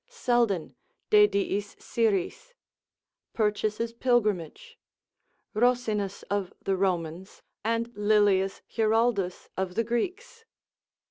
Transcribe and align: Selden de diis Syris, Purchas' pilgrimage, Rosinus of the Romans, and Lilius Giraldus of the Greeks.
Selden 0.09 0.75
de 1.11 1.27
diis 1.27 1.75
Syris, 1.79 2.55
Purchas' 3.35 3.93
pilgrimage, 3.93 4.79
Rosinus 5.53 6.23
of 6.23 6.51
the 6.59 6.75
Romans, 6.75 7.43
and 7.63 7.93
Lilius 7.95 8.63
Giraldus 8.67 9.49
of 9.55 9.75
the 9.75 9.83
Greeks. 9.83 10.43